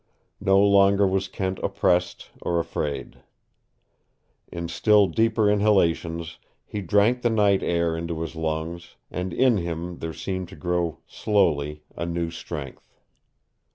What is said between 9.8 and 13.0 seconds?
there seemed to grow slowly a new strength.